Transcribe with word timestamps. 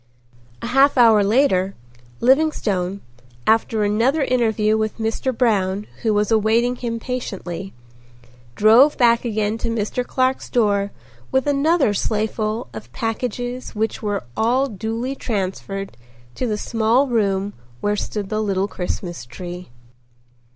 A 0.63 0.67
half 0.69 0.97
hour 0.97 1.23
later, 1.23 1.75
Livingstone, 2.21 3.01
after 3.45 3.83
another 3.83 4.23
interview 4.23 4.75
with 4.75 4.97
Mr. 4.97 5.31
Brown 5.31 5.85
who 6.01 6.11
was 6.11 6.31
awaiting 6.31 6.75
him 6.77 6.99
patiently, 6.99 7.71
drove 8.55 8.97
back 8.97 9.25
again 9.25 9.59
to 9.59 9.69
Mr. 9.69 10.03
Clark's 10.03 10.49
door 10.49 10.89
with 11.31 11.45
another 11.45 11.93
sleighful 11.93 12.67
of 12.73 12.91
packages 12.93 13.75
which 13.75 14.01
were 14.01 14.23
all 14.35 14.65
duly 14.65 15.13
transferred 15.13 15.95
to 16.33 16.47
the 16.47 16.57
small 16.57 17.05
room 17.07 17.53
where 17.79 17.95
stood 17.95 18.29
the 18.29 18.41
little 18.41 18.67
Christmas 18.67 19.23
tree. 19.23 19.69